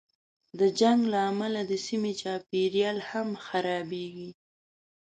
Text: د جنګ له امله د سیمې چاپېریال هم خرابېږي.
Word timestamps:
د 0.59 0.61
جنګ 0.79 0.99
له 1.13 1.19
امله 1.31 1.61
د 1.65 1.73
سیمې 1.87 2.11
چاپېریال 2.21 2.97
هم 3.09 3.27
خرابېږي. 3.45 4.29